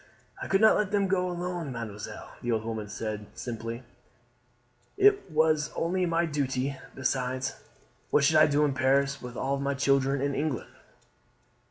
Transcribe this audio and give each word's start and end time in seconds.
"I 0.41 0.47
could 0.47 0.61
not 0.61 0.75
let 0.77 0.89
them 0.89 1.07
go 1.07 1.29
alone, 1.29 1.71
mademoiselle," 1.71 2.31
the 2.41 2.51
old 2.53 2.65
woman 2.65 2.89
said 2.89 3.27
simply; 3.35 3.83
"it 4.97 5.29
was 5.29 5.69
only 5.75 6.07
my 6.07 6.25
duty. 6.25 6.75
Besides, 6.95 7.53
what 8.09 8.23
should 8.23 8.37
I 8.37 8.47
do 8.47 8.65
in 8.65 8.73
Paris 8.73 9.21
with 9.21 9.37
all 9.37 9.59
my 9.59 9.75
children 9.75 10.19
in 10.19 10.33
England?" 10.33 10.71